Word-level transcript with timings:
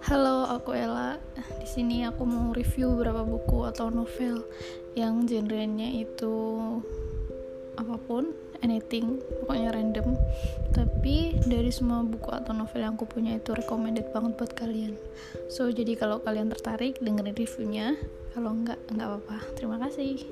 Halo, 0.00 0.48
aku 0.48 0.72
Ella. 0.72 1.20
Di 1.60 1.68
sini 1.68 2.08
aku 2.08 2.24
mau 2.24 2.56
review 2.56 2.96
beberapa 2.96 3.20
buku 3.20 3.68
atau 3.68 3.92
novel 3.92 4.40
yang 4.96 5.28
genrenya 5.28 6.00
itu 6.00 6.32
apa 7.76 8.00
pun, 8.08 8.32
anything, 8.64 9.20
pokoknya 9.44 9.76
random. 9.76 10.16
Tapi 10.72 11.36
dari 11.44 11.68
semua 11.68 12.00
buku 12.00 12.32
atau 12.32 12.56
novel 12.56 12.80
yang 12.80 12.96
aku 12.96 13.04
punya 13.04 13.36
itu 13.36 13.52
recommended 13.52 14.08
banget 14.16 14.40
buat 14.40 14.52
kalian. 14.56 14.96
So, 15.52 15.68
jadi 15.68 15.92
kalau 16.00 16.24
kalian 16.24 16.48
tertarik 16.48 16.96
dengerin 17.04 17.36
reviewnya, 17.36 18.00
kalau 18.32 18.56
enggak 18.56 18.80
enggak 18.88 19.12
apa-apa. 19.12 19.38
Terima 19.60 19.76
kasih. 19.76 20.24